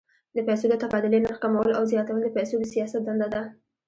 د 0.35 0.37
پیسو 0.47 0.65
د 0.69 0.75
تبادلې 0.83 1.19
نرخ 1.25 1.37
کمول 1.43 1.69
او 1.77 1.83
زیاتول 1.91 2.19
د 2.23 2.29
پیسو 2.35 2.53
د 2.59 2.63
سیاست 2.73 3.01
دنده 3.05 3.27
ده. 3.33 3.41